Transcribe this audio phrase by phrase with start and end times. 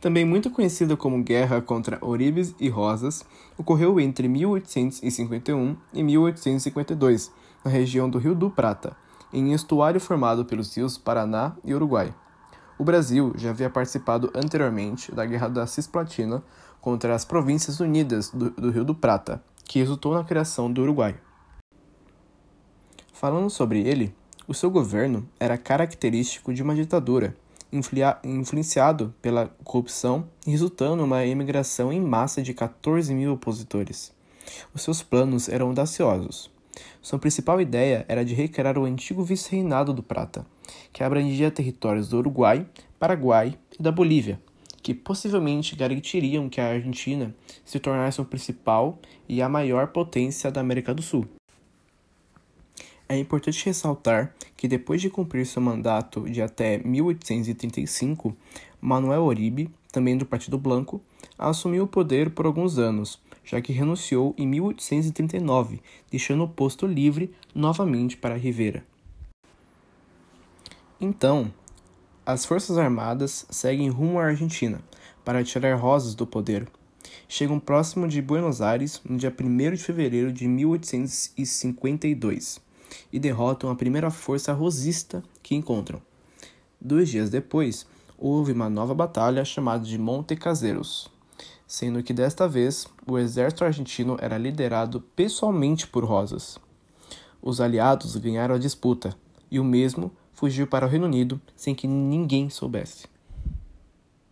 [0.00, 3.24] também muito conhecida como Guerra contra Oribes e Rosas,
[3.56, 7.32] ocorreu entre 1851 e 1852,
[7.64, 8.96] na região do Rio do Prata,
[9.32, 12.14] em estuário formado pelos rios Paraná e Uruguai.
[12.78, 16.42] O Brasil já havia participado anteriormente da Guerra da Cisplatina
[16.80, 21.16] contra as Províncias Unidas do, do Rio do Prata, que resultou na criação do Uruguai.
[23.12, 24.14] Falando sobre ele,
[24.46, 27.34] o seu governo era característico de uma ditadura,
[27.72, 34.12] influenciado pela corrupção resultando numa emigração em massa de 14 mil opositores.
[34.74, 36.50] Os seus planos eram audaciosos.
[37.00, 40.46] Sua principal ideia era de recriar o antigo vice-reinado do Prata,
[40.92, 42.66] que abrangia territórios do Uruguai,
[42.98, 44.40] Paraguai e da Bolívia,
[44.82, 50.60] que possivelmente garantiriam que a Argentina se tornasse o principal e a maior potência da
[50.60, 51.26] América do Sul.
[53.08, 58.36] É importante ressaltar que depois de cumprir seu mandato de até 1835,
[58.80, 61.00] Manuel Oribe, também do Partido Blanco,
[61.38, 65.80] assumiu o poder por alguns anos, já que renunciou em 1839,
[66.10, 68.84] deixando o posto livre novamente para Rivera.
[71.00, 71.54] Então,
[72.24, 74.80] as Forças Armadas seguem rumo à Argentina
[75.24, 76.66] para tirar Rosas do poder.
[77.28, 82.65] Chegam próximo de Buenos Aires no dia 1 de fevereiro de 1852
[83.12, 86.00] e derrotam a primeira força rosista que encontram.
[86.80, 87.86] Dois dias depois,
[88.18, 91.10] houve uma nova batalha chamada de Monte Caseros,
[91.66, 96.58] sendo que desta vez o exército argentino era liderado pessoalmente por Rosas.
[97.42, 99.16] Os aliados ganharam a disputa
[99.50, 103.06] e o mesmo fugiu para o Reino Unido sem que ninguém soubesse.